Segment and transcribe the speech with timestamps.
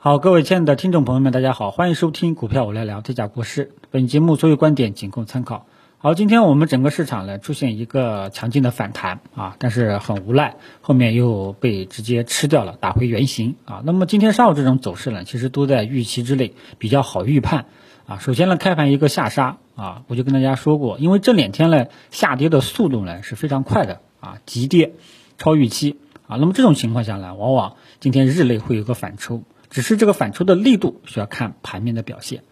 [0.00, 3.72] 好，各位亲爱的听众朋友们，大家好，欢迎收听股票我来聊，这家国师。
[3.90, 5.66] 本节目所有观点仅供参考。
[5.98, 13.82] 好，今天我们整个市场呢出现一个强劲的反弹啊，但是很无奈，后面又被直接吃掉了，打回原形啊。
[13.84, 17.66] 那么今天上午这种走势呢，其实都在预期之内，比较好预判
[18.06, 18.20] 啊。
[18.20, 24.92] 首先呢，开盘一个下杀啊，我就跟大家说过，因为这两天呢下跌的速度呢是非常快的啊，急跌，
[25.38, 25.96] 超预期
[26.28, 26.36] 啊。
[26.36, 32.42] 那么这种情况下呢，往往今天日内会有个反抽，只是这个反抽的力度需要看盘面的表现。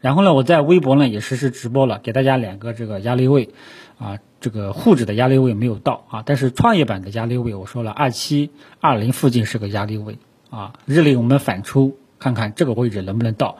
[0.00, 3.50] 然后呢，我在微博呢也实时直播了，给大家两个这个压力位，
[3.98, 10.18] 啊，这个沪指的压力位没有到啊，但是创业板的压力位我说了二七二零附近是个压力位
[10.50, 13.56] 啊，日内我们反抽看看这个位置能不能到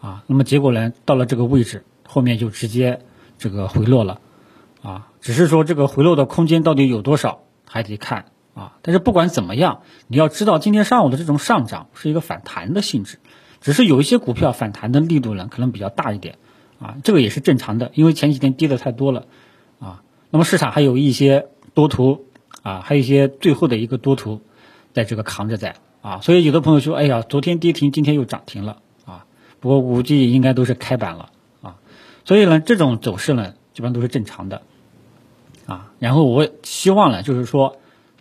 [0.00, 3.00] 啊，那么结果呢到了这个位置，后面就直接
[3.38, 4.20] 这个回落了
[4.82, 13.18] 啊，只是说这个回落的空间到底有多少还得看啊，但是不管怎么样，你要知道今天上午的这种上涨是一个反弹的性质。
[13.60, 16.36] 只是有一些股票反弹的力度呢，可能比较大一点，
[16.78, 19.26] 啊，这个也是正常的，因为前几天跌的太多了，
[19.80, 22.20] 啊，那么市场还有一些多头，
[22.62, 24.40] 啊，还有一些最后的一个多头，
[24.92, 29.26] 在这个扛着在，啊，所以有的朋友说，哎呀，昨天跌停，今天又涨停了，啊，
[29.58, 31.30] 不过估计应该都是开板了，
[31.62, 31.76] 啊，
[32.24, 34.62] 所以呢，这种走势呢，基本上都是正常的，
[35.66, 37.78] 啊，然后我希望呢，就是说，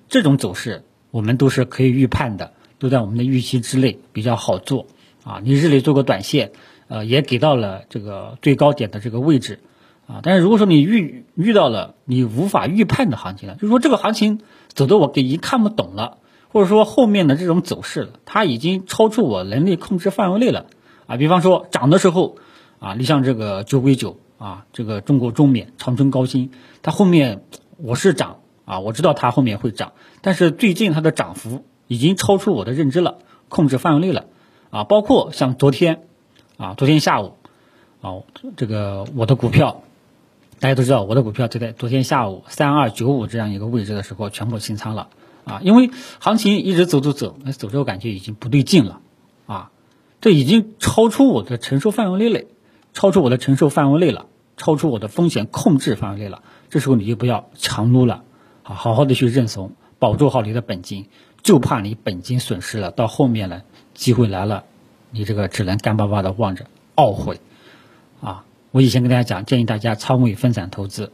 [0.10, 4.88] 这种走势我们都是可以预判的，都在我们的预期之内，比较好做。
[5.24, 6.52] 啊，你日内做个短线，
[6.88, 9.60] 呃，也给到了这个最高点的这个位置，
[10.06, 16.20] 啊，但是如果说你遇遇到了你无法预判的行情呢，就是说这个行情走的我已经看不懂了，
[16.50, 20.68] 或者说后面的这种走势，它已经超出我能力控制范围内了，
[21.08, 22.38] 啊，比方说涨的时候，
[22.78, 26.52] 啊，你像这个九硅九啊，这个中国中免、长春高新，
[26.84, 27.42] 它后面
[27.78, 34.26] 我是涨啊，我知道它后面会涨，但是最近它的涨幅已经超出我的认知了，控制范围内了。
[34.72, 36.02] 啊，包括像昨天，
[36.58, 37.38] 啊，昨天下午，
[38.02, 38.12] 啊，
[38.58, 39.84] 这个我的股票，
[40.60, 45.08] 大家都知道，我的股票就在昨天下午三二九五这样一个位置的时候全部清仓了，
[45.46, 49.00] 啊，因为行情一直走走走，那走着我感觉已经不对劲了，
[49.46, 49.72] 啊，
[50.20, 52.46] 这已经超出我的承受范围内了，
[52.92, 54.26] 超出我的承受范围内了，
[54.58, 58.25] 超出我的风险控制范围内了，这时候你就不要强撸了，
[58.66, 61.08] 啊，好好的去认怂，保住好你的本金，
[61.42, 63.62] 就怕你本金损失了，到后面呢。
[63.94, 64.66] 机会来了，
[65.12, 66.66] 你这个只能干巴巴的望着，
[66.98, 67.40] 懊悔，
[68.20, 68.44] 啊！
[68.72, 71.14] 我以前跟大家讲，建议大家仓位分散投资，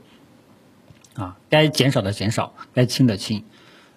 [1.14, 3.44] 啊，该减少的减少，该清的清，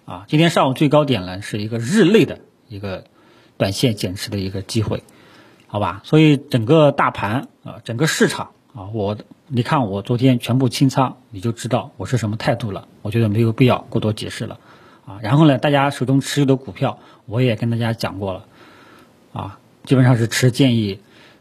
[0.05, 0.25] 啊！
[0.27, 3.05] 今天上午最高点呢是一个日内的一个
[3.57, 5.01] 短线减持的一个机会，
[5.65, 6.01] 好吧？
[6.03, 12.89] 所以整个大盘啊，整个市场啊，我你看我昨天全部清仓，你就知道我是什么态度了。
[13.03, 14.59] 我觉得没有必要过多解释了，
[15.05, 15.19] 啊！
[15.21, 18.45] 然后呢，大家手中持有的股票，我也跟大家讲过了。
[19.31, 20.99] 啊，基本上是持建议，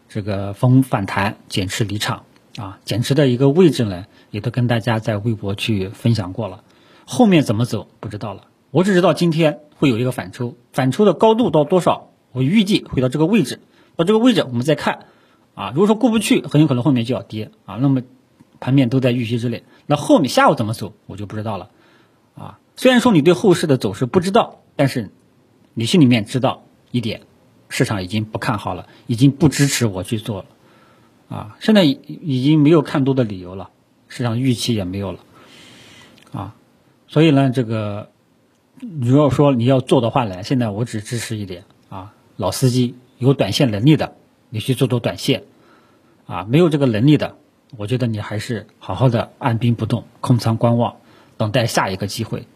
[0.08, 2.22] 这个逢反弹减持离场
[2.56, 6.62] 啊，减持的一个位置呢，也都跟大家在微博去分享过了。
[7.04, 13.58] 后面怎么走不知道了，我只知道今天会有一个反抽，反抽的高度到多少，我预计会到这个位置，
[13.96, 15.06] 到这个位置我们再看
[15.54, 15.70] 啊。
[15.74, 17.76] 如果说过不去，很有可能后面就要跌啊。
[17.80, 18.02] 那么
[18.60, 21.70] 盘面都在预期之内，那后面下午怎么走我就不知道了
[22.34, 22.58] 啊。
[22.76, 25.10] 虽然说你对后市的走势不知道，但是
[25.74, 27.22] 你心里面知道一点。
[27.70, 30.46] 市场已经不看好了，已经不支持我去做了，
[31.28, 33.70] 啊，现在已经没有看多的理由了，
[34.06, 35.18] 市场预期也没有了，
[36.30, 36.54] 啊，
[37.08, 38.10] 所以呢，这个
[39.00, 44.14] 如果说你要做的话呢，现在我只支持一点啊，老司机有短线能力的，
[44.54, 45.42] 你去做做短线，
[46.26, 47.34] 啊，没有这个能力的，
[47.76, 50.94] 我觉得你还是好好的按兵不动，空仓观望，
[51.36, 52.46] 等待下一个机会，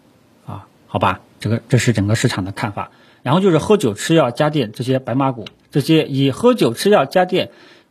[0.46, 2.92] 啊，好吧，这个这是整个市场的看法。
[3.24, 7.50] 然后就是喝酒、吃药、家电这些白马股，这些以喝酒、吃药、家电、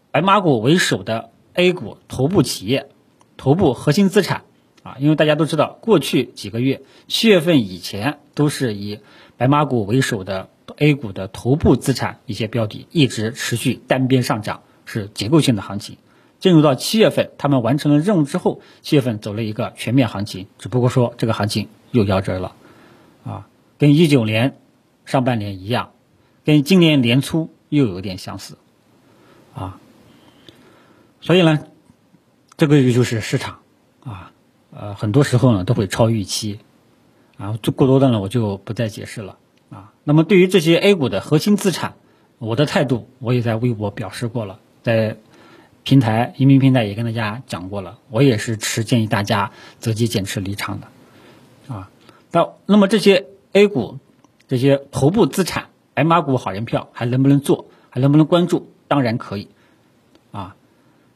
[0.10, 2.88] 白马股为首的 A 股头部企业、
[3.36, 4.44] 头部核心资产
[4.84, 9.02] 啊，因为大家都知道，过去几个月七月份以前都是以
[9.36, 15.98] 白马股为首的 A 股的头部资产一些标的一直持续单边上涨，是结构性的行情。
[16.40, 22.54] 进入到七月份，他们完成了任务之后，七月份走了一个全面行情，只不过说这个行情又夭折了，
[23.26, 23.48] 啊，
[23.78, 24.58] 跟一九年。
[25.06, 25.92] 上半年一样，
[26.44, 28.58] 跟今年年初又有点相似，
[29.56, 29.80] 啊，
[31.22, 31.64] 所以呢，
[32.58, 33.60] 这个就是市场
[34.04, 34.34] 啊，
[34.70, 36.60] 呃，很多时候呢都会超预期，
[37.38, 39.38] 然后过多的呢我就不再解释了。
[40.08, 41.96] 那么对于这些 A 股的核心资产，
[42.40, 45.18] 我的态度我也在微博表示过了，在
[45.84, 50.88] 平台移民平台也跟大家讲过了，我也是持建议大家择机减持离场的，
[51.76, 51.90] 啊，
[52.32, 54.00] 那那么这些 A 股。
[54.50, 58.72] 这些头部资产白马股好人票还能不能做，还能不能关注？
[58.88, 59.50] 当然可以，
[60.32, 60.56] 啊，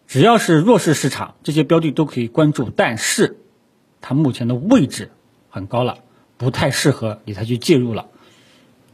[0.06, 3.38] 只要是弱势市场，这些标的都可以关注，但是
[4.02, 5.12] 它目前的位置
[5.50, 6.00] 很高了，
[6.36, 8.08] 不太适合你才去介入了，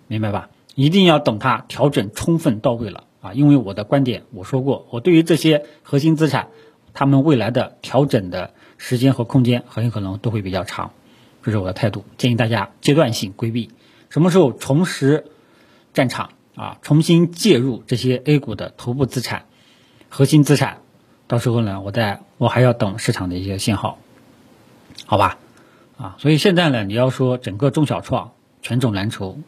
[0.08, 0.50] 明白吧？
[0.76, 3.34] 一定要等它调整充分到位了啊！
[3.34, 6.50] 因为我的观点我说过，我对于这些核心资产，
[6.94, 10.92] 他们未来的调整的时间和空间很有可能都会比较长，
[11.42, 13.72] 这是我的态度，建议大家阶段性规避，
[14.10, 15.26] 什么时候重拾
[15.94, 19.46] 战场啊，重新介入这些 A 股的头部资产、
[20.10, 20.82] 核心资产，
[21.26, 23.98] 到时候呢，我在我还要等市场的一些信号，
[25.08, 25.40] 好吧？
[25.98, 29.40] 啊，所以现在呢，你要说整个中小创权重蓝筹。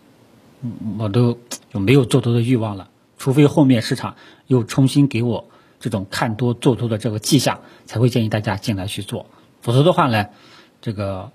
[0.97, 1.38] 我都
[1.71, 4.15] 就没有做多的欲望了，除非后面市场
[4.47, 5.45] 又重新给我
[5.79, 9.25] 这种看多做多的这个迹象，才会建议大家进来去做。
[9.61, 10.27] 否则的话呢，
[10.81, 11.31] 这个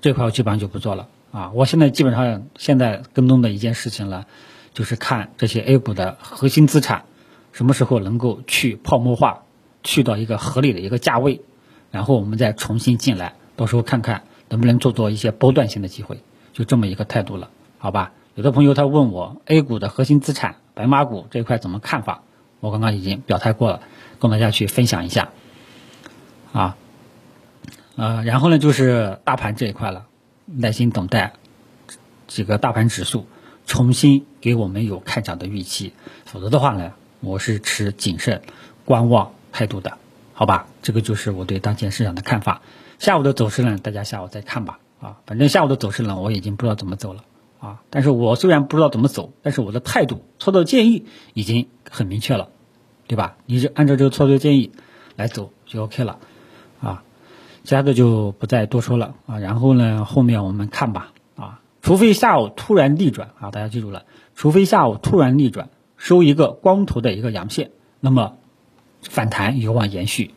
[0.00, 1.50] 这块我基本上就不做了啊。
[1.54, 4.26] 我现在基本上现在跟踪的一件事情呢，
[4.74, 7.04] 就是看这些 A 股的核心资产
[7.52, 9.42] 什么时候能够去泡沫化，
[9.82, 11.40] 去到一个合理的一个价位，
[11.90, 16.20] 然后我们再重新进来，到时候看看能不能做做一些波段性的机会，
[16.52, 18.12] 就这么一个态度了，好吧？
[18.38, 22.22] 有的朋友他问我 A 股的核心资产白马股这一块怎么看法？
[22.60, 23.80] 我刚刚已经表态过了，
[24.20, 25.30] 跟大家去分享一下。
[26.52, 26.76] 啊，
[27.96, 30.06] 呃，然后呢就是大盘这一块了，
[30.46, 31.32] 耐心等待
[32.28, 33.26] 几个大盘指数
[33.66, 35.92] 重新给我们有看涨的预期，
[36.24, 38.42] 否则的话呢，我是持谨慎
[38.84, 39.98] 观望态度的，
[40.32, 40.68] 好吧？
[40.82, 42.62] 这个就是我对当前市场的看法。
[43.00, 44.78] 下午的走势呢，大家下午再看吧。
[45.00, 47.24] 啊，反正下午的走势呢，我已经不知道怎么走了。
[47.60, 47.82] 啊！
[47.90, 52.50] 但是我虽然不知道怎么走，但是我的态度、操作建议已经很明确了，
[53.06, 53.36] 对吧？
[53.46, 54.70] 你就按照这个操作建议
[55.16, 56.18] 来走就 OK 了，
[56.80, 57.02] 啊，
[57.64, 59.38] 其他的就不再多说了啊。
[59.38, 64.04] 然后呢，后面我们看吧，啊，除非下午突然逆转啊，大家记住了，
[64.36, 68.36] 除非下午突然逆转收一个光头的一个阳线，那么
[69.02, 70.32] 反弹有望延续，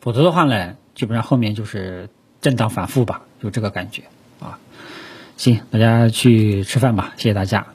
[0.00, 2.10] 否则的话呢，基本上后面就是
[2.42, 4.02] 震荡反复吧，就这个感觉。
[4.40, 4.58] 啊
[5.40, 7.66] 行，大家去吃饭吧，谢谢大家。